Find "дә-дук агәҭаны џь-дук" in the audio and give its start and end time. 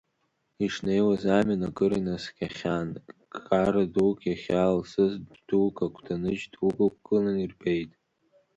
5.25-6.75